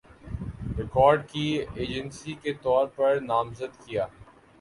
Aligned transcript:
record 0.77 1.27
کی 1.27 1.43
agency 1.75 2.33
کے 2.43 2.53
طور 2.63 2.87
پر 2.95 3.19
نامزد 3.21 3.77
کِیا 3.85 4.05